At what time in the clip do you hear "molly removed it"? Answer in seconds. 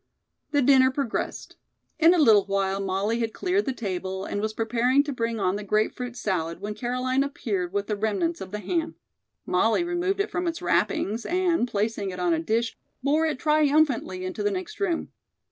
9.45-10.31